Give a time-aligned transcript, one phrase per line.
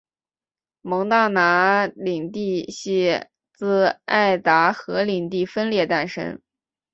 [0.81, 6.41] 蒙大拿领地系自爱达荷领地分裂诞生。